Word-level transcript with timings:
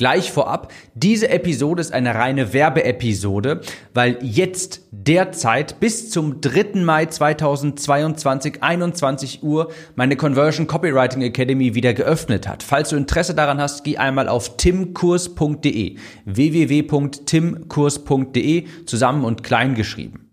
Gleich 0.00 0.32
vorab, 0.32 0.72
diese 0.94 1.28
Episode 1.28 1.82
ist 1.82 1.92
eine 1.92 2.14
reine 2.14 2.54
Werbeepisode, 2.54 3.60
weil 3.92 4.16
jetzt 4.22 4.80
derzeit 4.92 5.78
bis 5.78 6.08
zum 6.08 6.40
3. 6.40 6.82
Mai 6.82 7.04
2022, 7.04 8.62
21 8.62 9.42
Uhr, 9.42 9.70
meine 9.96 10.16
Conversion 10.16 10.66
Copywriting 10.66 11.20
Academy 11.20 11.74
wieder 11.74 11.92
geöffnet 11.92 12.48
hat. 12.48 12.62
Falls 12.62 12.88
du 12.88 12.96
Interesse 12.96 13.34
daran 13.34 13.60
hast, 13.60 13.84
geh 13.84 13.98
einmal 13.98 14.30
auf 14.30 14.56
timkurs.de, 14.56 15.98
www.timkurs.de, 16.24 18.66
zusammen 18.86 19.26
und 19.26 19.42
klein 19.42 19.74
geschrieben. 19.74 20.29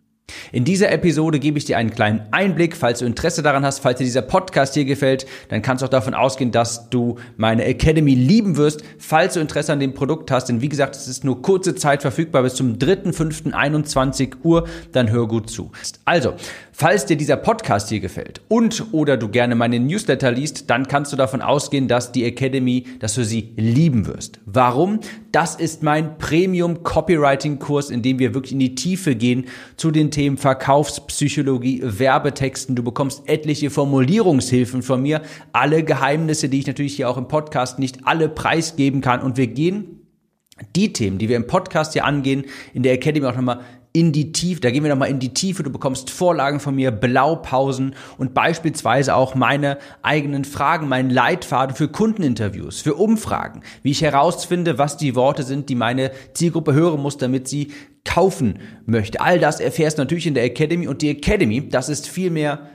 In 0.52 0.64
dieser 0.64 0.92
Episode 0.92 1.40
gebe 1.40 1.58
ich 1.58 1.66
dir 1.66 1.78
einen 1.78 1.90
kleinen 1.90 2.22
Einblick, 2.32 2.76
falls 2.76 3.00
du 3.00 3.06
Interesse 3.06 3.44
daran 3.44 3.66
hast, 3.66 3.80
falls 3.80 3.98
dir 3.98 4.06
dieser 4.06 4.22
Podcast 4.22 4.74
hier 4.74 4.86
gefällt, 4.86 5.26
dann 5.50 5.62
kannst 5.62 5.82
du 5.82 5.86
auch 5.86 5.90
davon 5.90 6.14
ausgehen, 6.14 6.52
dass 6.52 6.90
du 6.90 7.18
meine 7.36 7.66
Academy 7.66 8.14
lieben 8.14 8.58
wirst, 8.58 8.84
falls 8.98 9.34
du 9.34 9.40
Interesse 9.40 9.74
an 9.74 9.80
dem 9.80 9.94
Produkt 9.94 10.32
hast. 10.32 10.46
Denn 10.50 10.62
wie 10.62 10.70
gesagt, 10.70 10.96
es 10.96 11.08
ist 11.08 11.24
nur 11.24 11.42
kurze 11.42 11.76
Zeit 11.76 12.02
verfügbar 12.02 12.44
bis 12.44 12.56
zum 12.56 12.78
3.5.21 12.78 14.36
Uhr, 14.44 14.68
dann 14.92 15.12
hör 15.12 15.28
gut 15.28 15.50
zu. 15.50 15.72
Also, 16.06 16.34
Falls 16.80 17.08
dir 17.08 17.18
dieser 17.18 17.38
Podcast 17.38 17.90
hier 17.90 18.00
gefällt 18.00 18.42
und 18.50 18.94
oder 18.94 19.18
du 19.18 19.30
gerne 19.30 19.56
meine 19.56 19.80
Newsletter 19.80 20.32
liest, 20.32 20.70
dann 20.70 20.88
kannst 20.88 21.12
du 21.12 21.18
davon 21.18 21.42
ausgehen, 21.42 21.88
dass 21.88 22.12
die 22.12 22.24
Academy, 22.24 22.84
dass 23.00 23.16
du 23.16 23.26
sie 23.26 23.52
lieben 23.58 24.06
wirst. 24.06 24.40
Warum? 24.46 25.00
Das 25.32 25.56
ist 25.56 25.82
mein 25.82 26.20
Premium 26.20 26.84
Copywriting 26.84 27.58
Kurs, 27.58 27.90
in 27.90 28.04
dem 28.04 28.20
wir 28.20 28.36
wirklich 28.36 28.52
in 28.52 28.60
die 28.60 28.76
Tiefe 28.76 29.16
gehen 29.16 29.46
zu 29.76 29.90
den 29.90 30.12
Themen 30.12 30.38
Verkaufspsychologie, 30.38 31.82
Werbetexten. 31.84 32.76
Du 32.76 32.84
bekommst 32.84 33.28
etliche 33.28 33.72
Formulierungshilfen 33.72 34.84
von 34.84 35.02
mir, 35.02 35.24
alle 35.54 35.84
Geheimnisse, 35.84 36.48
die 36.48 36.60
ich 36.60 36.68
natürlich 36.68 36.96
hier 36.96 37.10
auch 37.10 37.18
im 37.18 37.28
Podcast 37.28 37.80
nicht 37.80 38.02
alle 38.06 38.30
preisgeben 38.30 39.02
kann 39.02 39.22
und 39.22 39.36
wir 39.36 39.48
gehen 39.48 40.02
die 40.76 40.94
Themen, 40.94 41.18
die 41.18 41.30
wir 41.30 41.38
im 41.38 41.48
Podcast 41.48 41.94
hier 41.94 42.06
angehen, 42.06 42.46
in 42.74 42.84
der 42.84 42.94
Academy 42.94 43.26
auch 43.26 43.36
nochmal 43.36 43.62
in 43.98 44.12
die 44.12 44.32
Tiefe, 44.32 44.62
da 44.62 44.70
gehen 44.70 44.84
wir 44.84 44.92
nochmal 44.92 45.10
in 45.10 45.18
die 45.18 45.34
Tiefe, 45.34 45.64
du 45.64 45.72
bekommst 45.72 46.12
Vorlagen 46.12 46.60
von 46.60 46.76
mir, 46.76 46.92
Blaupausen 46.92 47.96
und 48.20 48.36
beispielsweise 48.36 49.16
auch 49.16 49.34
meine 49.34 49.80
eigenen 50.04 50.46
Fragen, 50.46 50.88
meinen 50.88 51.10
Leitfaden 51.10 51.76
für 51.76 51.88
Kundeninterviews, 51.88 52.80
für 52.80 52.94
Umfragen, 52.94 53.64
wie 53.82 53.90
ich 53.90 54.04
herausfinde, 54.04 54.78
was 54.78 54.98
die 54.98 55.16
Worte 55.16 55.42
sind, 55.42 55.70
die 55.70 55.76
meine 55.76 56.12
Zielgruppe 56.36 56.74
hören 56.74 57.02
muss, 57.02 57.18
damit 57.18 57.48
sie 57.48 57.72
kaufen 58.06 58.60
möchte. 58.86 59.20
All 59.20 59.40
das 59.40 59.60
erfährst 59.60 59.98
du 59.98 60.04
natürlich 60.04 60.28
in 60.28 60.36
der 60.36 60.44
Academy 60.44 60.88
und 60.88 61.02
die 61.02 61.10
Academy, 61.10 61.68
das 61.68 61.90
ist 61.90 62.08
viel 62.08 62.30
mehr 62.30 62.70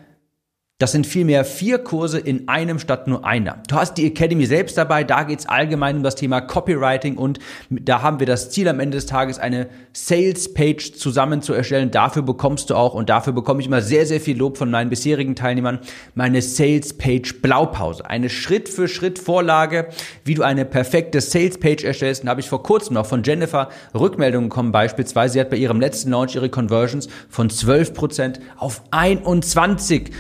das 0.83 0.91
sind 0.91 1.07
vielmehr 1.07 1.45
vier 1.45 1.79
Kurse 1.79 2.19
in 2.19 2.49
einem 2.49 2.81
statt 2.81 3.07
nur 3.07 3.25
einer. 3.25 3.63
Du 3.69 3.77
hast 3.77 3.95
die 3.95 4.07
Academy 4.07 4.47
selbst 4.47 4.77
dabei, 4.77 5.05
da 5.05 5.23
geht's 5.23 5.47
allgemein 5.47 5.99
um 5.99 6.03
das 6.03 6.17
Thema 6.17 6.41
Copywriting 6.41 7.17
und 7.19 7.39
da 7.71 8.03
haben 8.03 8.19
wir 8.19 8.27
das 8.27 8.51
Ziel 8.51 8.67
am 8.67 8.81
Ende 8.81 8.97
des 8.97 9.07
Tages, 9.07 9.39
eine 9.39 9.69
Sales-Page 9.93 10.95
zusammen 10.95 11.41
zu 11.41 11.53
erstellen. 11.53 11.93
Dafür 11.93 12.23
bekommst 12.23 12.69
du 12.69 12.75
auch, 12.75 12.95
und 12.95 13.11
dafür 13.11 13.33
bekomme 13.33 13.61
ich 13.61 13.69
immer 13.69 13.81
sehr, 13.81 14.07
sehr 14.07 14.21
viel 14.21 14.37
Lob 14.37 14.59
von 14.59 14.73
meinen 14.73 14.91
bisherigen 14.91 15.37
Teilnehmern, 15.37 15.79
meine 16.17 16.43
Sales-Page 16.43 17.43
Blaupause. 17.43 18.05
Eine 18.05 18.29
Schritt-für-Schritt-Vorlage, 18.29 19.87
wie 20.25 20.35
du 20.35 20.43
eine 20.43 20.65
perfekte 20.65 21.21
Sales-Page 21.21 21.85
erstellst. 21.85 22.23
Und 22.23 22.27
da 22.27 22.31
habe 22.31 22.41
ich 22.41 22.49
vor 22.49 22.65
kurzem 22.65 22.95
noch 22.95 23.07
von 23.07 23.23
Jennifer 23.23 23.69
Rückmeldungen 23.95 24.49
bekommen 24.49 24.73
beispielsweise. 24.73 25.35
Sie 25.35 25.41
hat 25.41 25.51
bei 25.51 25.59
ihrem 25.59 25.79
letzten 25.79 26.11
Launch 26.11 26.35
ihre 26.35 26.49
Conversions 26.49 27.09
von 27.29 27.51
12% 27.51 28.41
auf 28.57 28.83
21% 28.91 30.11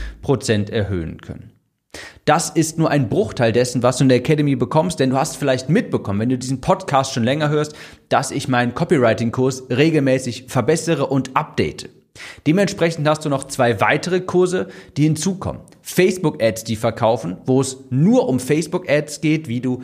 Prozent 0.53 0.71
erhöhen 0.71 1.21
können. 1.23 1.51
Das 2.27 2.51
ist 2.51 2.79
nur 2.79 2.91
ein 2.91 3.09
Bruchteil 3.09 3.53
dessen, 3.53 3.83
was 3.83 3.97
du 3.97 4.05
in 4.05 4.09
der 4.11 4.19
Academy 4.19 4.55
bekommst, 4.55 5.01
denn 5.01 5.11
du 5.11 5.17
hast 5.17 5.37
vielleicht 5.37 5.71
mitbekommen, 5.71 6.21
wenn 6.21 6.29
du 6.29 6.39
diesen 6.39 6.61
Podcast 6.61 7.13
schon 7.13 7.25
länger 7.25 7.49
hörst, 7.49 7.75
dass 8.11 8.31
ich 8.31 8.49
meinen 8.49 8.75
Copywriting-Kurs 8.75 9.65
regelmäßig 9.71 10.45
verbessere 10.49 11.07
und 11.07 11.37
update. 11.37 11.89
Dementsprechend 12.47 13.09
hast 13.09 13.25
du 13.25 13.31
noch 13.31 13.45
zwei 13.45 13.81
weitere 13.81 14.21
Kurse, 14.21 14.69
die 14.99 15.05
hinzukommen. 15.05 15.63
Facebook-Ads, 15.81 16.65
die 16.65 16.77
verkaufen, 16.77 17.39
wo 17.47 17.63
es 17.63 17.79
nur 17.89 18.29
um 18.29 18.39
Facebook-Ads 18.39 19.23
geht, 19.23 19.49
wie 19.49 19.61
du 19.61 19.83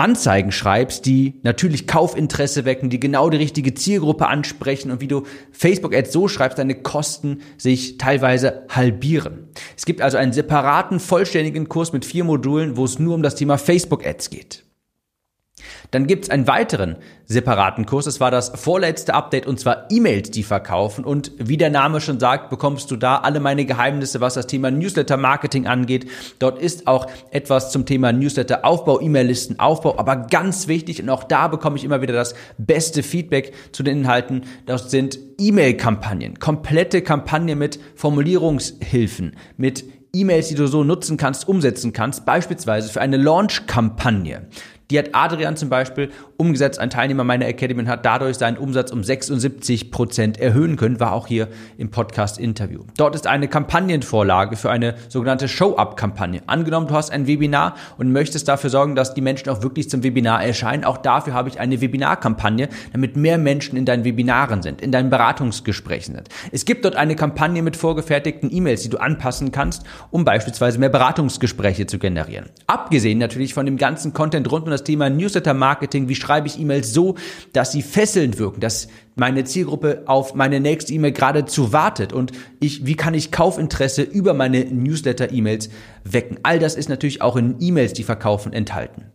Anzeigen 0.00 0.52
schreibst, 0.52 1.06
die 1.06 1.40
natürlich 1.42 1.88
Kaufinteresse 1.88 2.64
wecken, 2.64 2.88
die 2.88 3.00
genau 3.00 3.30
die 3.30 3.36
richtige 3.36 3.74
Zielgruppe 3.74 4.28
ansprechen 4.28 4.92
und 4.92 5.00
wie 5.00 5.08
du 5.08 5.24
Facebook-Ads 5.50 6.12
so 6.12 6.28
schreibst, 6.28 6.56
deine 6.56 6.76
Kosten 6.76 7.40
sich 7.56 7.98
teilweise 7.98 8.64
halbieren. 8.68 9.48
Es 9.76 9.86
gibt 9.86 10.00
also 10.00 10.16
einen 10.16 10.32
separaten, 10.32 11.00
vollständigen 11.00 11.68
Kurs 11.68 11.92
mit 11.92 12.04
vier 12.04 12.22
Modulen, 12.22 12.76
wo 12.76 12.84
es 12.84 13.00
nur 13.00 13.16
um 13.16 13.24
das 13.24 13.34
Thema 13.34 13.58
Facebook-Ads 13.58 14.30
geht. 14.30 14.67
Dann 15.90 16.06
gibt's 16.06 16.30
einen 16.30 16.46
weiteren 16.46 16.96
separaten 17.26 17.86
Kurs. 17.86 18.06
Das 18.06 18.20
war 18.20 18.30
das 18.30 18.50
vorletzte 18.54 19.14
Update 19.14 19.46
und 19.46 19.60
zwar 19.60 19.86
E-Mails, 19.90 20.30
die 20.30 20.42
verkaufen. 20.42 21.04
Und 21.04 21.32
wie 21.38 21.56
der 21.56 21.70
Name 21.70 22.00
schon 22.00 22.18
sagt, 22.18 22.50
bekommst 22.50 22.90
du 22.90 22.96
da 22.96 23.16
alle 23.16 23.40
meine 23.40 23.66
Geheimnisse, 23.66 24.20
was 24.20 24.34
das 24.34 24.46
Thema 24.46 24.70
Newsletter-Marketing 24.70 25.66
angeht. 25.66 26.10
Dort 26.38 26.58
ist 26.58 26.86
auch 26.86 27.06
etwas 27.30 27.70
zum 27.70 27.84
Thema 27.84 28.12
Newsletter-Aufbau, 28.12 29.00
E-Mail-Listen-Aufbau. 29.00 29.98
Aber 29.98 30.16
ganz 30.16 30.68
wichtig, 30.68 31.02
und 31.02 31.10
auch 31.10 31.24
da 31.24 31.48
bekomme 31.48 31.76
ich 31.76 31.84
immer 31.84 32.00
wieder 32.00 32.14
das 32.14 32.34
beste 32.56 33.02
Feedback 33.02 33.52
zu 33.72 33.82
den 33.82 33.98
Inhalten, 33.98 34.44
das 34.66 34.90
sind 34.90 35.18
E-Mail-Kampagnen. 35.38 36.38
Komplette 36.38 37.02
Kampagne 37.02 37.56
mit 37.56 37.78
Formulierungshilfen, 37.94 39.36
mit 39.56 39.84
E-Mails, 40.14 40.48
die 40.48 40.54
du 40.54 40.66
so 40.66 40.84
nutzen 40.84 41.16
kannst, 41.16 41.46
umsetzen 41.46 41.92
kannst, 41.92 42.24
beispielsweise 42.24 42.90
für 42.90 43.00
eine 43.00 43.18
Launch-Kampagne. 43.18 44.48
Die 44.90 44.98
hat 44.98 45.10
Adrian 45.12 45.54
zum 45.54 45.68
Beispiel 45.68 46.10
umgesetzt, 46.38 46.78
ein 46.78 46.88
Teilnehmer 46.88 47.22
meiner 47.22 47.46
Academy 47.46 47.80
und 47.82 47.88
hat 47.88 48.06
dadurch 48.06 48.38
seinen 48.38 48.56
Umsatz 48.56 48.90
um 48.90 49.04
76 49.04 49.90
Prozent 49.90 50.40
erhöhen 50.40 50.76
können, 50.76 50.98
war 50.98 51.12
auch 51.12 51.26
hier 51.26 51.48
im 51.76 51.90
Podcast-Interview. 51.90 52.84
Dort 52.96 53.14
ist 53.14 53.26
eine 53.26 53.48
Kampagnenvorlage 53.48 54.56
für 54.56 54.70
eine 54.70 54.94
sogenannte 55.10 55.46
Show-Up-Kampagne. 55.46 56.40
Angenommen, 56.46 56.86
du 56.86 56.94
hast 56.94 57.10
ein 57.10 57.26
Webinar 57.26 57.74
und 57.98 58.12
möchtest 58.12 58.48
dafür 58.48 58.70
sorgen, 58.70 58.94
dass 58.94 59.12
die 59.12 59.20
Menschen 59.20 59.50
auch 59.50 59.62
wirklich 59.62 59.90
zum 59.90 60.02
Webinar 60.02 60.42
erscheinen. 60.42 60.84
Auch 60.84 60.96
dafür 60.96 61.34
habe 61.34 61.50
ich 61.50 61.60
eine 61.60 61.82
Webinar-Kampagne, 61.82 62.70
damit 62.92 63.14
mehr 63.14 63.36
Menschen 63.36 63.76
in 63.76 63.84
deinen 63.84 64.04
Webinaren 64.04 64.62
sind, 64.62 64.80
in 64.80 64.90
deinen 64.90 65.10
Beratungsgesprächen 65.10 66.14
sind. 66.14 66.30
Es 66.50 66.64
gibt 66.64 66.86
dort 66.86 66.96
eine 66.96 67.14
Kampagne 67.14 67.60
mit 67.60 67.76
vorgefertigten 67.76 68.50
E-Mails, 68.50 68.84
die 68.84 68.88
du 68.88 68.96
anpassen 68.96 69.52
kannst, 69.52 69.84
um 70.10 70.24
beispielsweise 70.24 70.78
mehr 70.78 70.88
Beratungsgespräche 70.88 71.84
zu 71.86 71.98
generieren. 71.98 72.46
Abgesehen 72.66 73.18
natürlich 73.18 73.52
von 73.52 73.66
dem 73.66 73.76
ganzen 73.76 74.14
Content 74.14 74.50
rund 74.50 74.64
um 74.64 74.77
das 74.78 74.84
Thema 74.84 75.10
Newsletter-Marketing, 75.10 76.08
wie 76.08 76.14
schreibe 76.14 76.46
ich 76.46 76.58
E-Mails 76.58 76.92
so, 76.92 77.16
dass 77.52 77.72
sie 77.72 77.82
fesselnd 77.82 78.38
wirken, 78.38 78.60
dass 78.60 78.88
meine 79.16 79.44
Zielgruppe 79.44 80.02
auf 80.06 80.34
meine 80.34 80.60
nächste 80.60 80.92
E-Mail 80.92 81.12
geradezu 81.12 81.72
wartet 81.72 82.12
und 82.12 82.32
ich, 82.60 82.86
wie 82.86 82.96
kann 82.96 83.14
ich 83.14 83.32
Kaufinteresse 83.32 84.02
über 84.02 84.34
meine 84.34 84.64
Newsletter-E-Mails 84.64 85.70
wecken? 86.04 86.38
All 86.42 86.58
das 86.58 86.76
ist 86.76 86.88
natürlich 86.88 87.20
auch 87.20 87.36
in 87.36 87.56
E-Mails, 87.60 87.92
die 87.92 88.04
verkaufen, 88.04 88.52
enthalten. 88.52 89.12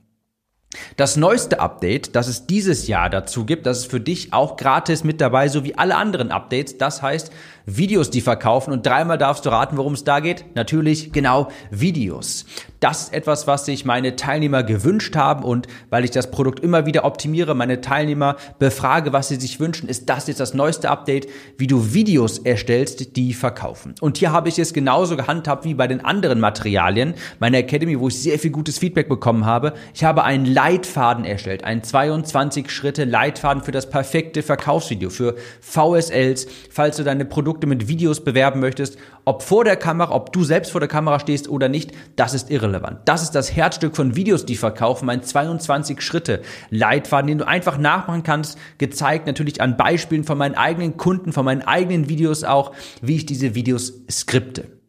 Das 0.98 1.18
neueste 1.18 1.60
Update, 1.60 2.16
das 2.16 2.28
es 2.28 2.48
dieses 2.48 2.88
Jahr 2.88 3.10
dazu 3.10 3.46
gibt, 3.46 3.66
das 3.66 3.80
ist 3.80 3.92
für 3.92 4.00
dich 4.00 4.34
auch 4.34 4.58
gratis 4.58 5.04
mit 5.04 5.22
dabei, 5.22 5.48
so 5.48 5.64
wie 5.64 5.76
alle 5.76 5.96
anderen 5.96 6.32
Updates. 6.32 6.78
Das 6.78 7.02
heißt, 7.02 7.32
Videos, 7.66 8.10
die 8.10 8.22
verkaufen. 8.22 8.74
Und 8.74 8.86
dreimal 8.86 9.18
darfst 9.18 9.46
du 9.46 9.50
raten, 9.50 9.78
worum 9.78 9.94
es 9.94 10.04
da 10.04 10.20
geht. 10.20 10.46
Natürlich 10.56 11.12
genau 11.14 11.48
Videos. 11.72 12.46
Das 12.80 13.04
ist 13.04 13.14
etwas, 13.14 13.48
was 13.48 13.66
sich 13.66 13.86
meine 13.86 14.18
Teilnehmer 14.18 14.64
gewünscht 14.64 15.16
haben. 15.16 15.44
Und 15.44 15.68
weil 15.90 16.04
ich 16.04 16.12
das 16.12 16.30
Produkt 16.30 16.60
immer 16.60 16.86
wieder 16.86 17.06
optimiere, 17.06 17.56
meine 17.56 17.80
Teilnehmer 17.80 18.36
befrage, 18.60 19.14
was 19.14 19.30
sie 19.30 19.38
sich 19.38 19.62
wünschen, 19.62 19.88
ist 19.88 20.10
das 20.10 20.28
jetzt 20.28 20.42
das 20.42 20.54
neueste 20.54 20.90
Update, 20.90 21.30
wie 21.58 21.68
du 21.68 21.94
Videos 21.94 22.40
erstellst, 22.40 23.16
die 23.16 23.34
verkaufen. 23.34 23.96
Und 24.02 24.18
hier 24.18 24.34
habe 24.34 24.50
ich 24.50 24.60
es 24.60 24.74
genauso 24.74 25.16
gehandhabt 25.16 25.64
wie 25.64 25.74
bei 25.74 25.88
den 25.88 26.04
anderen 26.04 26.42
Materialien 26.42 27.14
meiner 27.40 27.60
Academy, 27.60 27.98
wo 27.98 28.10
ich 28.10 28.22
sehr 28.22 28.38
viel 28.40 28.52
gutes 28.52 28.78
Feedback 28.78 29.08
bekommen 29.08 29.46
habe. 29.46 29.74
Ich 29.94 30.04
habe 30.04 30.26
einen 30.26 30.46
Leitfaden 30.46 31.24
erstellt, 31.24 31.64
einen 31.64 31.84
22 31.84 32.70
Schritte 32.70 33.06
Leitfaden 33.06 33.64
für 33.64 33.72
das 33.72 33.90
perfekte 33.90 34.44
Verkaufsvideo, 34.44 35.10
für 35.10 35.36
VSLs, 35.62 36.48
falls 36.70 36.98
du 36.98 37.04
deine 37.04 37.24
Produkte 37.24 37.53
Produkte 37.54 37.68
mit 37.68 37.88
Videos 37.88 38.24
bewerben 38.24 38.60
möchtest, 38.60 38.98
ob 39.26 39.44
vor 39.44 39.64
der 39.64 39.76
Kamera, 39.76 40.16
ob 40.16 40.34
du 40.34 40.44
selbst 40.44 40.72
vor 40.72 40.82
der 40.82 40.88
Kamera 40.88 41.20
stehst 41.20 41.48
oder 41.48 41.70
nicht, 41.70 41.92
das 42.16 42.34
ist 42.34 42.50
irrelevant. 42.50 43.02
Das 43.06 43.22
ist 43.22 43.32
das 43.32 43.56
Herzstück 43.56 43.96
von 43.96 44.16
Videos, 44.16 44.46
die 44.48 44.56
verkaufen, 44.56 45.06
mein 45.06 45.22
22 45.22 46.02
Schritte 46.02 46.42
Leitfaden, 46.72 47.28
den 47.28 47.38
du 47.38 47.48
einfach 47.48 47.78
nachmachen 47.78 48.24
kannst, 48.24 48.58
gezeigt 48.80 49.28
natürlich 49.28 49.62
an 49.62 49.78
Beispielen 49.78 50.24
von 50.24 50.40
meinen 50.40 50.56
eigenen 50.56 50.98
Kunden, 50.98 51.32
von 51.32 51.46
meinen 51.46 51.62
eigenen 51.62 52.10
Videos 52.10 52.44
auch, 52.44 52.72
wie 53.04 53.18
ich 53.18 53.28
diese 53.28 53.54
Videos 53.54 53.94
skripte. 54.10 54.83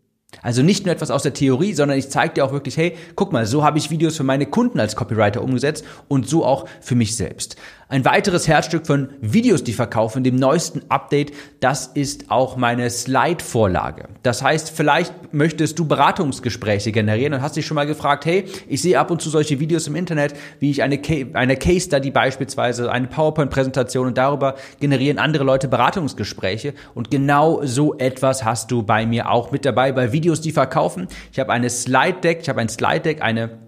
Also 0.44 0.62
nicht 0.62 0.85
nur 0.85 0.94
etwas 0.94 1.11
aus 1.11 1.23
der 1.25 1.32
Theorie, 1.32 1.73
sondern 1.73 1.99
ich 1.99 2.11
zeige 2.11 2.35
dir 2.35 2.44
auch 2.44 2.52
wirklich, 2.52 2.76
hey, 2.76 2.96
guck 3.17 3.32
mal, 3.32 3.46
so 3.46 3.64
habe 3.64 3.79
ich 3.79 3.91
Videos 3.91 4.17
für 4.17 4.23
meine 4.23 4.46
Kunden 4.46 4.79
als 4.79 4.94
Copywriter 4.94 5.43
umgesetzt 5.43 5.85
und 6.06 6.29
so 6.29 6.44
auch 6.44 6.67
für 6.81 6.94
mich 6.94 7.17
selbst. 7.17 7.56
Ein 7.88 8.05
weiteres 8.05 8.49
Herzstück 8.49 8.87
von 8.87 9.11
Videos, 9.20 9.62
die 9.62 9.75
verkaufen, 9.75 10.25
dem 10.25 10.37
neuesten 10.37 10.82
Update, 10.88 11.32
das 11.61 11.87
ist 11.87 12.31
auch 12.31 12.56
meine 12.56 12.88
Slide-Vorlage. 12.88 14.08
Das 14.23 14.43
heißt, 14.43 14.70
vielleicht 14.70 15.32
möchtest 15.32 15.79
du 15.79 15.85
Beratungsgespräche 15.85 16.93
generieren 16.93 17.35
und 17.35 17.43
hast 17.43 17.56
dich 17.56 17.67
schon 17.67 17.75
mal 17.75 17.87
gefragt, 17.87 18.25
hey, 18.25 18.47
ich 18.69 18.81
sehe 18.81 18.99
ab 18.99 19.11
und 19.11 19.20
zu 19.20 19.29
solche 19.31 19.61
Videos 19.61 19.87
im 19.87 19.97
Internet, 19.97 20.35
wie 20.61 20.70
ich 20.70 20.82
eine, 20.82 20.99
eine 21.35 21.56
Case 21.56 21.87
Study 21.87 22.11
beispielsweise, 22.11 22.90
eine 22.90 23.06
PowerPoint-Präsentation 23.06 24.08
und 24.08 24.19
darüber 24.19 24.55
generieren 24.81 25.19
andere 25.19 25.44
Leute 25.44 25.69
Beratungsgespräche. 25.69 26.75
Und 26.94 27.11
genau 27.11 27.64
so 27.64 27.97
etwas 27.99 28.44
hast 28.44 28.70
du 28.70 28.82
bei 28.82 29.05
mir 29.05 29.31
auch 29.31 29.52
mit 29.52 29.64
dabei, 29.64 29.93
bei 29.93 30.11
Videos, 30.11 30.33
die 30.40 30.52
verkaufen. 30.52 31.08
Ich 31.32 31.38
habe 31.38 31.52
eine 31.52 31.70
Slide-Deck, 31.70 32.40
ich 32.42 32.48
habe 32.48 32.60
ein 32.60 32.69
Slide-Deck, 32.69 33.22
eine 33.22 33.58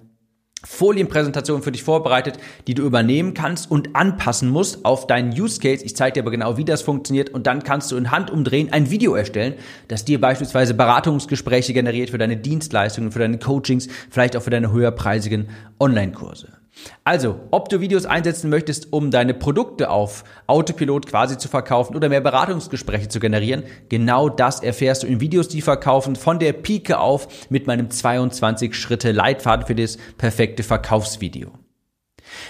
Folienpräsentation 0.66 1.62
für 1.62 1.70
dich 1.70 1.82
vorbereitet, 1.82 2.38
die 2.66 2.74
du 2.74 2.82
übernehmen 2.82 3.34
kannst 3.34 3.70
und 3.70 3.94
anpassen 3.94 4.50
musst 4.50 4.84
auf 4.84 5.06
deinen 5.06 5.30
Use 5.30 5.60
Case. 5.60 5.84
Ich 5.84 5.94
zeige 5.94 6.14
dir 6.14 6.20
aber 6.22 6.30
genau, 6.30 6.56
wie 6.56 6.64
das 6.64 6.82
funktioniert 6.82 7.30
und 7.30 7.46
dann 7.46 7.62
kannst 7.62 7.92
du 7.92 7.96
in 7.96 8.10
Handumdrehen 8.10 8.72
ein 8.72 8.90
Video 8.90 9.14
erstellen, 9.14 9.54
das 9.88 10.04
dir 10.04 10.20
beispielsweise 10.20 10.74
Beratungsgespräche 10.74 11.72
generiert 11.72 12.10
für 12.10 12.18
deine 12.18 12.36
Dienstleistungen, 12.36 13.12
für 13.12 13.20
deine 13.20 13.38
Coachings, 13.38 13.88
vielleicht 14.10 14.36
auch 14.36 14.42
für 14.42 14.50
deine 14.50 14.72
höherpreisigen 14.72 15.48
Online-Kurse. 15.78 16.48
Also, 17.04 17.40
ob 17.50 17.68
du 17.68 17.80
Videos 17.80 18.06
einsetzen 18.06 18.50
möchtest, 18.50 18.92
um 18.92 19.10
deine 19.10 19.34
Produkte 19.34 19.90
auf 19.90 20.24
Autopilot 20.46 21.06
quasi 21.06 21.38
zu 21.38 21.48
verkaufen 21.48 21.96
oder 21.96 22.08
mehr 22.08 22.20
Beratungsgespräche 22.20 23.08
zu 23.08 23.20
generieren, 23.20 23.64
genau 23.88 24.28
das 24.28 24.60
erfährst 24.62 25.02
du 25.02 25.06
in 25.06 25.20
Videos, 25.20 25.48
die 25.48 25.62
verkaufen, 25.62 26.16
von 26.16 26.38
der 26.38 26.52
Pike 26.52 26.98
auf 26.98 27.50
mit 27.50 27.66
meinem 27.66 27.90
22 27.90 28.74
Schritte 28.74 29.12
Leitfaden 29.12 29.66
für 29.66 29.74
das 29.74 29.98
perfekte 30.18 30.62
Verkaufsvideo. 30.62 31.52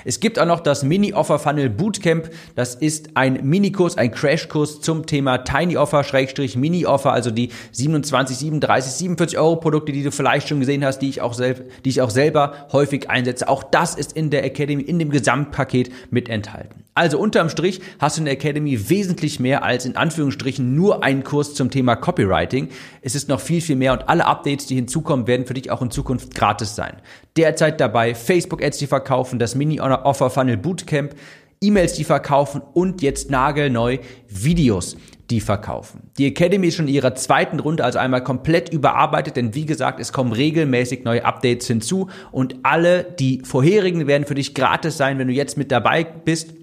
Es 0.04 0.20
gibt 0.20 0.38
auch 0.38 0.46
noch 0.46 0.60
das 0.60 0.82
Mini-Offer 0.82 1.38
Funnel 1.38 1.70
Bootcamp. 1.70 2.30
Das 2.54 2.74
ist 2.74 3.10
ein 3.14 3.40
Minikurs, 3.42 3.96
ein 3.96 4.10
Crashkurs 4.10 4.80
zum 4.80 5.06
Thema 5.06 5.38
Tiny 5.38 5.76
Offer, 5.76 6.04
Schrägstrich 6.04 6.56
Mini-Offer, 6.56 7.12
also 7.12 7.30
die 7.30 7.50
27, 7.72 8.36
37, 8.36 8.92
47 8.92 9.38
Euro 9.38 9.56
Produkte, 9.56 9.92
die 9.92 10.02
du 10.02 10.10
vielleicht 10.10 10.48
schon 10.48 10.60
gesehen 10.60 10.84
hast, 10.84 11.00
die 11.00 11.08
ich 11.08 11.20
auch, 11.20 11.34
sel 11.34 11.68
die 11.84 11.90
ich 11.90 12.00
auch 12.00 12.10
selber 12.10 12.66
häufig 12.72 13.10
einsetze. 13.10 13.48
Auch 13.48 13.62
das 13.62 13.94
ist 13.94 14.12
in 14.12 14.30
der 14.30 14.44
Academy, 14.44 14.82
in 14.82 14.98
dem 14.98 15.10
Gesamtpaket 15.10 15.90
mit 16.10 16.28
enthalten. 16.28 16.85
Also 16.96 17.18
unterm 17.18 17.50
Strich 17.50 17.82
hast 17.98 18.16
du 18.16 18.22
in 18.22 18.24
der 18.24 18.32
Academy 18.32 18.88
wesentlich 18.88 19.38
mehr 19.38 19.62
als 19.62 19.84
in 19.84 19.96
Anführungsstrichen 19.96 20.74
nur 20.74 21.04
einen 21.04 21.24
Kurs 21.24 21.52
zum 21.52 21.70
Thema 21.70 21.94
Copywriting. 21.94 22.70
Es 23.02 23.14
ist 23.14 23.28
noch 23.28 23.40
viel, 23.40 23.60
viel 23.60 23.76
mehr 23.76 23.92
und 23.92 24.08
alle 24.08 24.24
Updates, 24.24 24.64
die 24.64 24.76
hinzukommen, 24.76 25.26
werden 25.26 25.44
für 25.44 25.52
dich 25.52 25.70
auch 25.70 25.82
in 25.82 25.90
Zukunft 25.90 26.34
gratis 26.34 26.74
sein. 26.74 26.94
Derzeit 27.36 27.82
dabei 27.82 28.14
Facebook 28.14 28.64
Ads, 28.64 28.78
die 28.78 28.86
verkaufen, 28.86 29.38
das 29.38 29.54
Mini 29.54 29.78
Offer 29.78 30.30
Funnel 30.30 30.56
Bootcamp, 30.56 31.14
E-Mails, 31.60 31.92
die 31.92 32.04
verkaufen 32.04 32.62
und 32.72 33.02
jetzt 33.02 33.30
nagelneu 33.30 33.98
Videos, 34.28 34.96
die 35.28 35.40
verkaufen. 35.40 36.10
Die 36.16 36.26
Academy 36.26 36.68
ist 36.68 36.76
schon 36.76 36.88
in 36.88 36.94
ihrer 36.94 37.14
zweiten 37.14 37.60
Runde 37.60 37.84
also 37.84 37.98
einmal 37.98 38.24
komplett 38.24 38.70
überarbeitet, 38.70 39.36
denn 39.36 39.54
wie 39.54 39.66
gesagt, 39.66 40.00
es 40.00 40.14
kommen 40.14 40.32
regelmäßig 40.32 41.04
neue 41.04 41.26
Updates 41.26 41.66
hinzu 41.66 42.08
und 42.32 42.56
alle 42.62 43.04
die 43.04 43.42
vorherigen 43.44 44.06
werden 44.06 44.26
für 44.26 44.34
dich 44.34 44.54
gratis 44.54 44.96
sein, 44.96 45.18
wenn 45.18 45.28
du 45.28 45.34
jetzt 45.34 45.58
mit 45.58 45.70
dabei 45.70 46.02
bist. 46.04 46.54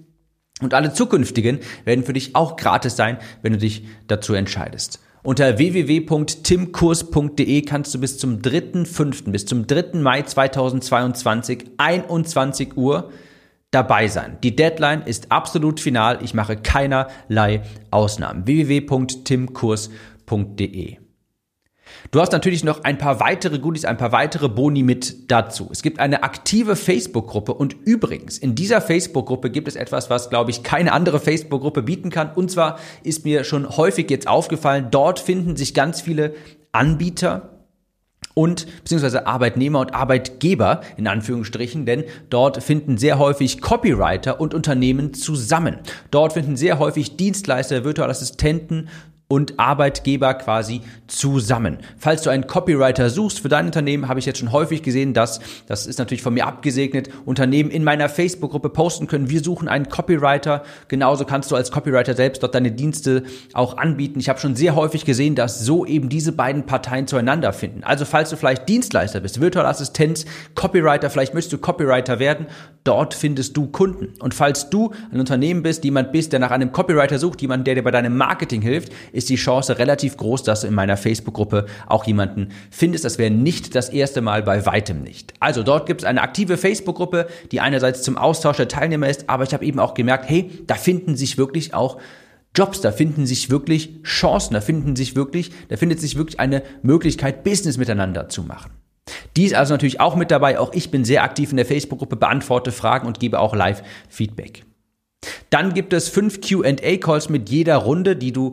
Und 0.64 0.74
alle 0.74 0.92
zukünftigen 0.92 1.60
werden 1.84 2.04
für 2.04 2.12
dich 2.12 2.34
auch 2.34 2.56
gratis 2.56 2.96
sein, 2.96 3.18
wenn 3.42 3.52
du 3.52 3.58
dich 3.58 3.84
dazu 4.08 4.34
entscheidest. 4.34 4.98
Unter 5.22 5.56
www.timkurs.de 5.56 7.62
kannst 7.62 7.94
du 7.94 8.00
bis 8.00 8.18
zum 8.18 8.40
3.5., 8.40 9.30
bis 9.30 9.46
zum 9.46 9.66
3. 9.66 9.98
Mai 9.98 10.20
2022, 10.22 11.64
21 11.78 12.76
Uhr 12.76 13.10
dabei 13.70 14.08
sein. 14.08 14.36
Die 14.42 14.54
Deadline 14.54 15.00
ist 15.02 15.32
absolut 15.32 15.80
final. 15.80 16.18
Ich 16.22 16.34
mache 16.34 16.56
keinerlei 16.56 17.62
Ausnahmen. 17.90 18.46
www.timkurs.de 18.46 21.03
Du 22.10 22.20
hast 22.20 22.32
natürlich 22.32 22.62
noch 22.64 22.84
ein 22.84 22.98
paar 22.98 23.18
weitere 23.20 23.58
Goodies, 23.58 23.84
ein 23.84 23.96
paar 23.96 24.12
weitere 24.12 24.48
Boni 24.48 24.82
mit 24.82 25.30
dazu. 25.30 25.68
Es 25.72 25.82
gibt 25.82 25.98
eine 25.98 26.22
aktive 26.22 26.76
Facebook-Gruppe 26.76 27.54
und 27.54 27.74
übrigens, 27.84 28.38
in 28.38 28.54
dieser 28.54 28.80
Facebook-Gruppe 28.80 29.50
gibt 29.50 29.68
es 29.68 29.76
etwas, 29.76 30.10
was, 30.10 30.30
glaube 30.30 30.50
ich, 30.50 30.62
keine 30.62 30.92
andere 30.92 31.18
Facebook-Gruppe 31.18 31.82
bieten 31.82 32.10
kann. 32.10 32.30
Und 32.32 32.50
zwar 32.50 32.78
ist 33.02 33.24
mir 33.24 33.44
schon 33.44 33.68
häufig 33.76 34.10
jetzt 34.10 34.28
aufgefallen, 34.28 34.88
dort 34.90 35.18
finden 35.18 35.56
sich 35.56 35.74
ganz 35.74 36.00
viele 36.00 36.34
Anbieter, 36.72 37.54
und 38.34 38.66
beziehungsweise 38.82 39.26
Arbeitnehmer 39.26 39.80
und 39.80 39.94
Arbeitgeber 39.94 40.80
in 40.96 41.06
Anführungsstrichen, 41.06 41.86
denn 41.86 42.04
dort 42.30 42.62
finden 42.62 42.98
sehr 42.98 43.18
häufig 43.18 43.60
Copywriter 43.60 44.40
und 44.40 44.54
Unternehmen 44.54 45.14
zusammen. 45.14 45.78
Dort 46.10 46.32
finden 46.32 46.56
sehr 46.56 46.78
häufig 46.80 47.16
Dienstleister, 47.16 47.84
virtuelle 47.84 48.10
Assistenten 48.10 48.88
und 49.26 49.58
Arbeitgeber 49.58 50.34
quasi 50.34 50.82
zusammen. 51.06 51.78
Falls 51.96 52.22
du 52.22 52.30
einen 52.30 52.46
Copywriter 52.46 53.08
suchst 53.08 53.40
für 53.40 53.48
dein 53.48 53.66
Unternehmen, 53.66 54.06
habe 54.08 54.20
ich 54.20 54.26
jetzt 54.26 54.38
schon 54.38 54.52
häufig 54.52 54.82
gesehen, 54.82 55.14
dass, 55.14 55.40
das 55.66 55.86
ist 55.86 55.98
natürlich 55.98 56.22
von 56.22 56.34
mir 56.34 56.46
abgesegnet, 56.46 57.08
Unternehmen 57.24 57.70
in 57.70 57.84
meiner 57.84 58.08
Facebook-Gruppe 58.08 58.68
posten 58.68 59.06
können, 59.06 59.30
wir 59.30 59.42
suchen 59.42 59.66
einen 59.66 59.88
Copywriter. 59.88 60.62
Genauso 60.88 61.24
kannst 61.24 61.50
du 61.50 61.56
als 61.56 61.72
Copywriter 61.72 62.14
selbst 62.14 62.42
dort 62.42 62.54
deine 62.54 62.70
Dienste 62.70 63.24
auch 63.54 63.78
anbieten. 63.78 64.20
Ich 64.20 64.28
habe 64.28 64.38
schon 64.38 64.56
sehr 64.56 64.76
häufig 64.76 65.06
gesehen, 65.06 65.34
dass 65.34 65.60
so 65.60 65.86
eben 65.86 66.10
diese 66.10 66.32
beiden 66.32 66.66
Parteien 66.66 67.06
zueinander 67.06 67.52
finden. 67.54 67.82
Also 67.82 68.04
falls 68.04 68.30
du 68.30 68.36
vielleicht 68.36 68.68
Dienstleister 68.68 69.20
bist, 69.20 69.40
Virtual 69.40 69.66
Assistent, 69.66 70.26
Copywriter, 70.54 71.08
vielleicht 71.08 71.32
möchtest 71.32 71.54
du 71.54 71.58
Copywriter 71.58 72.18
werden, 72.18 72.46
dort 72.84 73.14
findest 73.14 73.56
du 73.56 73.66
Kunden. 73.68 74.12
Und 74.20 74.34
falls 74.34 74.68
du 74.68 74.92
ein 75.10 75.18
Unternehmen 75.18 75.62
bist, 75.62 75.84
jemand 75.84 76.12
bist, 76.12 76.32
der 76.32 76.40
nach 76.40 76.50
einem 76.50 76.72
Copywriter 76.72 77.18
sucht, 77.18 77.40
jemand, 77.40 77.66
der 77.66 77.74
dir 77.74 77.82
bei 77.82 77.90
deinem 77.90 78.16
Marketing 78.16 78.60
hilft, 78.60 78.92
ist 79.14 79.30
die 79.30 79.36
Chance 79.36 79.78
relativ 79.78 80.16
groß, 80.16 80.42
dass 80.42 80.62
du 80.62 80.66
in 80.66 80.74
meiner 80.74 80.96
Facebook-Gruppe 80.96 81.66
auch 81.86 82.04
jemanden 82.04 82.48
findest. 82.70 83.04
Das 83.04 83.16
wäre 83.16 83.30
nicht 83.30 83.74
das 83.74 83.88
erste 83.88 84.20
Mal, 84.20 84.42
bei 84.42 84.66
weitem 84.66 85.02
nicht. 85.02 85.32
Also 85.40 85.62
dort 85.62 85.86
gibt 85.86 86.02
es 86.02 86.04
eine 86.04 86.20
aktive 86.20 86.56
Facebook-Gruppe, 86.56 87.28
die 87.52 87.60
einerseits 87.60 88.02
zum 88.02 88.18
Austausch 88.18 88.56
der 88.56 88.68
Teilnehmer 88.68 89.08
ist, 89.08 89.28
aber 89.28 89.44
ich 89.44 89.54
habe 89.54 89.64
eben 89.64 89.78
auch 89.78 89.94
gemerkt, 89.94 90.28
hey, 90.28 90.50
da 90.66 90.74
finden 90.74 91.16
sich 91.16 91.38
wirklich 91.38 91.74
auch 91.74 91.98
Jobs, 92.56 92.80
da 92.80 92.92
finden 92.92 93.26
sich 93.26 93.50
wirklich 93.50 94.02
Chancen, 94.02 94.54
da 94.54 94.60
finden 94.60 94.94
sich 94.96 95.16
wirklich, 95.16 95.50
da 95.68 95.76
findet 95.76 96.00
sich 96.00 96.16
wirklich 96.16 96.38
eine 96.38 96.62
Möglichkeit, 96.82 97.42
Business 97.42 97.78
miteinander 97.78 98.28
zu 98.28 98.42
machen. 98.42 98.70
Die 99.36 99.44
ist 99.44 99.54
also 99.54 99.74
natürlich 99.74 100.00
auch 100.00 100.16
mit 100.16 100.30
dabei. 100.30 100.58
Auch 100.58 100.72
ich 100.72 100.90
bin 100.90 101.04
sehr 101.04 101.24
aktiv 101.24 101.50
in 101.50 101.56
der 101.56 101.66
Facebook-Gruppe, 101.66 102.16
beantworte 102.16 102.72
Fragen 102.72 103.06
und 103.06 103.20
gebe 103.20 103.40
auch 103.40 103.54
Live-Feedback. 103.54 104.64
Dann 105.50 105.74
gibt 105.74 105.92
es 105.92 106.08
fünf 106.08 106.40
QA-Calls 106.40 107.28
mit 107.28 107.48
jeder 107.48 107.76
Runde, 107.76 108.16
die 108.16 108.32
du 108.32 108.52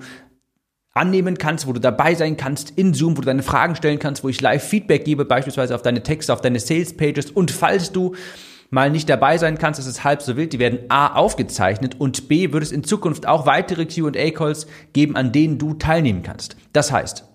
annehmen 0.93 1.37
kannst, 1.37 1.67
wo 1.67 1.73
du 1.73 1.79
dabei 1.79 2.15
sein 2.15 2.37
kannst 2.37 2.71
in 2.71 2.93
Zoom, 2.93 3.15
wo 3.17 3.21
du 3.21 3.27
deine 3.27 3.43
Fragen 3.43 3.75
stellen 3.75 3.99
kannst, 3.99 4.23
wo 4.23 4.29
ich 4.29 4.41
Live-Feedback 4.41 5.05
gebe, 5.05 5.25
beispielsweise 5.25 5.75
auf 5.75 5.81
deine 5.81 6.03
Texte, 6.03 6.33
auf 6.33 6.41
deine 6.41 6.59
Sales-Pages. 6.59 7.31
Und 7.31 7.51
falls 7.51 7.91
du 7.91 8.15
mal 8.71 8.89
nicht 8.89 9.09
dabei 9.09 9.37
sein 9.37 9.57
kannst, 9.57 9.79
ist 9.79 10.03
halb 10.03 10.21
so 10.21 10.35
wild, 10.35 10.53
die 10.53 10.59
werden 10.59 10.79
A 10.89 11.13
aufgezeichnet 11.13 11.99
und 11.99 12.27
B 12.27 12.51
wird 12.51 12.63
es 12.63 12.71
in 12.71 12.83
Zukunft 12.83 13.27
auch 13.27 13.45
weitere 13.45 13.85
QA-Calls 13.85 14.67
geben, 14.93 15.15
an 15.15 15.31
denen 15.31 15.57
du 15.57 15.73
teilnehmen 15.75 16.23
kannst. 16.23 16.55
Das 16.73 16.91
heißt, 16.91 17.25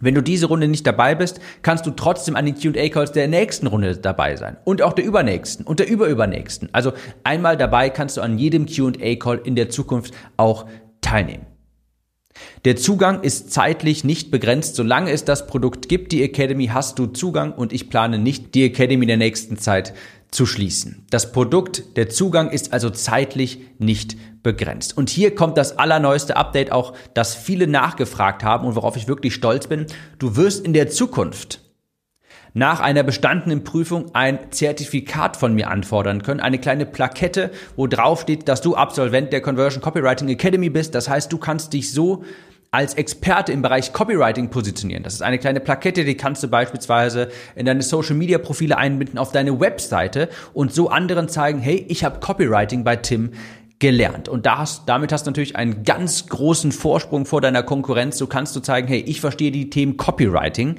wenn 0.00 0.14
du 0.14 0.22
diese 0.22 0.46
Runde 0.46 0.68
nicht 0.68 0.86
dabei 0.86 1.14
bist, 1.14 1.40
kannst 1.62 1.86
du 1.86 1.90
trotzdem 1.92 2.36
an 2.36 2.44
den 2.44 2.56
QA-Calls 2.56 3.12
der 3.12 3.28
nächsten 3.28 3.66
Runde 3.66 3.96
dabei 3.96 4.36
sein 4.36 4.56
und 4.64 4.82
auch 4.82 4.92
der 4.92 5.04
übernächsten 5.04 5.64
und 5.64 5.78
der 5.78 5.88
überübernächsten. 5.88 6.68
Also 6.72 6.92
einmal 7.22 7.56
dabei 7.56 7.90
kannst 7.90 8.16
du 8.16 8.20
an 8.20 8.38
jedem 8.38 8.66
QA-Call 8.66 9.40
in 9.44 9.54
der 9.54 9.70
Zukunft 9.70 10.12
auch 10.36 10.66
teilnehmen. 11.00 11.46
Der 12.64 12.76
Zugang 12.76 13.22
ist 13.22 13.52
zeitlich 13.52 14.04
nicht 14.04 14.30
begrenzt. 14.30 14.76
Solange 14.76 15.10
es 15.10 15.24
das 15.24 15.46
Produkt 15.46 15.88
gibt, 15.88 16.12
die 16.12 16.22
Academy, 16.22 16.66
hast 16.68 16.98
du 16.98 17.06
Zugang 17.06 17.52
und 17.52 17.72
ich 17.72 17.90
plane 17.90 18.18
nicht, 18.18 18.54
die 18.54 18.64
Academy 18.64 19.04
in 19.04 19.08
der 19.08 19.16
nächsten 19.16 19.58
Zeit 19.58 19.94
zu 20.30 20.46
schließen. 20.46 21.06
Das 21.10 21.30
Produkt, 21.30 21.96
der 21.96 22.08
Zugang 22.08 22.50
ist 22.50 22.72
also 22.72 22.90
zeitlich 22.90 23.60
nicht 23.78 24.16
begrenzt. 24.42 24.96
Und 24.96 25.10
hier 25.10 25.34
kommt 25.34 25.56
das 25.56 25.78
allerneueste 25.78 26.36
Update 26.36 26.72
auch, 26.72 26.94
das 27.14 27.34
viele 27.34 27.66
nachgefragt 27.66 28.42
haben 28.42 28.66
und 28.66 28.74
worauf 28.74 28.96
ich 28.96 29.08
wirklich 29.08 29.34
stolz 29.34 29.66
bin. 29.66 29.86
Du 30.18 30.36
wirst 30.36 30.64
in 30.64 30.72
der 30.72 30.88
Zukunft 30.90 31.63
nach 32.54 32.80
einer 32.80 33.02
bestandenen 33.02 33.64
Prüfung 33.64 34.14
ein 34.14 34.38
Zertifikat 34.50 35.36
von 35.36 35.54
mir 35.54 35.68
anfordern 35.68 36.22
können. 36.22 36.40
Eine 36.40 36.58
kleine 36.58 36.86
Plakette, 36.86 37.50
wo 37.76 37.88
drauf 37.88 38.22
steht, 38.22 38.48
dass 38.48 38.62
du 38.62 38.76
Absolvent 38.76 39.32
der 39.32 39.40
Conversion 39.40 39.82
Copywriting 39.82 40.28
Academy 40.28 40.70
bist. 40.70 40.94
Das 40.94 41.08
heißt, 41.08 41.32
du 41.32 41.38
kannst 41.38 41.72
dich 41.72 41.92
so 41.92 42.24
als 42.70 42.94
Experte 42.94 43.52
im 43.52 43.62
Bereich 43.62 43.92
Copywriting 43.92 44.50
positionieren. 44.50 45.04
Das 45.04 45.14
ist 45.14 45.22
eine 45.22 45.38
kleine 45.38 45.60
Plakette, 45.60 46.04
die 46.04 46.16
kannst 46.16 46.42
du 46.42 46.48
beispielsweise 46.48 47.28
in 47.54 47.66
deine 47.66 47.82
Social 47.82 48.16
Media 48.16 48.38
Profile 48.38 48.76
einbinden, 48.76 49.18
auf 49.18 49.30
deine 49.30 49.60
Webseite 49.60 50.28
und 50.52 50.72
so 50.72 50.88
anderen 50.88 51.28
zeigen, 51.28 51.60
hey, 51.60 51.84
ich 51.88 52.04
habe 52.04 52.18
Copywriting 52.18 52.82
bei 52.82 52.96
Tim 52.96 53.30
gelernt. 53.78 54.28
Und 54.28 54.46
da 54.46 54.64
damit 54.86 55.12
hast 55.12 55.26
du 55.26 55.30
natürlich 55.30 55.56
einen 55.56 55.84
ganz 55.84 56.26
großen 56.28 56.72
Vorsprung 56.72 57.26
vor 57.26 57.40
deiner 57.40 57.62
Konkurrenz. 57.62 58.18
So 58.18 58.26
kannst 58.26 58.56
du 58.56 58.60
zeigen, 58.60 58.88
hey, 58.88 59.00
ich 59.00 59.20
verstehe 59.20 59.52
die 59.52 59.70
Themen 59.70 59.96
Copywriting 59.96 60.76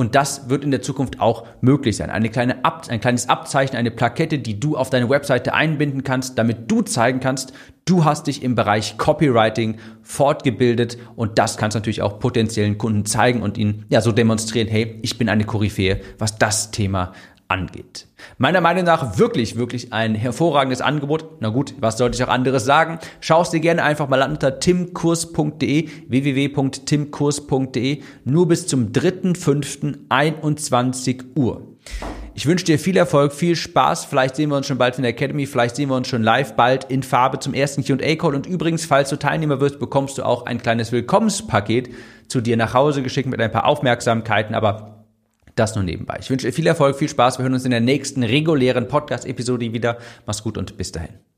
und 0.00 0.14
das 0.14 0.48
wird 0.48 0.64
in 0.64 0.70
der 0.70 0.80
Zukunft 0.80 1.20
auch 1.20 1.46
möglich 1.60 1.98
sein. 1.98 2.08
Eine 2.08 2.30
kleine 2.30 2.64
Ab 2.64 2.86
ein 2.88 3.02
kleines 3.02 3.28
Abzeichen, 3.28 3.76
eine 3.76 3.90
Plakette, 3.90 4.38
die 4.38 4.58
du 4.58 4.78
auf 4.78 4.88
deine 4.88 5.10
Webseite 5.10 5.52
einbinden 5.52 6.04
kannst, 6.04 6.38
damit 6.38 6.70
du 6.70 6.80
zeigen 6.80 7.20
kannst, 7.20 7.52
du 7.84 8.06
hast 8.06 8.26
dich 8.26 8.42
im 8.42 8.54
Bereich 8.54 8.96
Copywriting 8.96 9.76
fortgebildet 10.02 10.96
und 11.16 11.38
das 11.38 11.58
kannst 11.58 11.74
du 11.74 11.80
natürlich 11.80 12.00
auch 12.00 12.18
potenziellen 12.18 12.78
Kunden 12.78 13.04
zeigen 13.04 13.42
und 13.42 13.58
ihnen 13.58 13.84
ja 13.90 14.00
so 14.00 14.10
demonstrieren, 14.10 14.68
hey, 14.68 14.98
ich 15.02 15.18
bin 15.18 15.28
eine 15.28 15.44
Koryphäe, 15.44 16.00
was 16.18 16.38
das 16.38 16.70
Thema 16.70 17.12
angeht. 17.50 18.06
Meiner 18.38 18.60
Meinung 18.60 18.84
nach 18.84 19.18
wirklich, 19.18 19.56
wirklich 19.56 19.92
ein 19.92 20.14
hervorragendes 20.14 20.80
Angebot. 20.80 21.24
Na 21.40 21.48
gut, 21.48 21.74
was 21.80 21.98
sollte 21.98 22.14
ich 22.16 22.22
auch 22.24 22.28
anderes 22.28 22.64
sagen? 22.64 23.00
Schau 23.20 23.42
es 23.42 23.50
dir 23.50 23.58
gerne 23.60 23.82
einfach 23.82 24.08
mal 24.08 24.22
an 24.22 24.30
unter 24.32 24.60
timkurs.de, 24.60 25.88
www.timkurs.de, 26.08 28.02
nur 28.24 28.48
bis 28.48 28.66
zum 28.66 28.92
3.5.21 28.92 31.36
Uhr. 31.36 31.66
Ich 32.34 32.46
wünsche 32.46 32.64
dir 32.64 32.78
viel 32.78 32.96
Erfolg, 32.96 33.32
viel 33.32 33.56
Spaß. 33.56 34.04
Vielleicht 34.04 34.36
sehen 34.36 34.50
wir 34.50 34.56
uns 34.56 34.66
schon 34.66 34.78
bald 34.78 34.96
in 34.96 35.02
der 35.02 35.10
Academy, 35.10 35.46
vielleicht 35.46 35.76
sehen 35.76 35.90
wir 35.90 35.96
uns 35.96 36.08
schon 36.08 36.22
live 36.22 36.54
bald 36.54 36.84
in 36.84 37.02
Farbe 37.02 37.40
zum 37.40 37.52
ersten 37.52 37.84
Qa-Call. 37.84 38.34
Und 38.34 38.46
übrigens, 38.46 38.86
falls 38.86 39.10
du 39.10 39.16
Teilnehmer 39.16 39.60
wirst, 39.60 39.78
bekommst 39.78 40.16
du 40.18 40.22
auch 40.22 40.46
ein 40.46 40.62
kleines 40.62 40.92
Willkommenspaket 40.92 41.90
zu 42.28 42.40
dir 42.40 42.56
nach 42.56 42.74
Hause 42.74 43.02
geschickt 43.02 43.28
mit 43.28 43.40
ein 43.40 43.50
paar 43.50 43.66
Aufmerksamkeiten. 43.66 44.54
Aber 44.54 44.99
das 45.60 45.74
nur 45.74 45.84
nebenbei. 45.84 46.16
Ich 46.20 46.30
wünsche 46.30 46.50
viel 46.52 46.66
Erfolg, 46.66 46.96
viel 46.96 47.08
Spaß. 47.08 47.38
Wir 47.38 47.44
hören 47.44 47.54
uns 47.54 47.64
in 47.64 47.70
der 47.70 47.80
nächsten 47.80 48.22
regulären 48.22 48.88
Podcast-Episode 48.88 49.72
wieder. 49.72 49.98
Mach's 50.26 50.42
gut 50.42 50.58
und 50.58 50.76
bis 50.76 50.90
dahin. 50.90 51.29